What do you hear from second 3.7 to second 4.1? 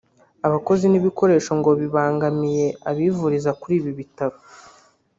ibi